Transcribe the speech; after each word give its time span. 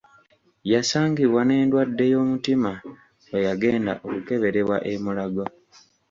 Yasangibwa 0.71 1.41
n’endwadde 1.45 2.05
y’omutima 2.11 2.71
lw’eyagenda 3.27 3.93
okukeberebwa 4.07 4.77
e 4.91 4.93
Mulago. 5.03 5.45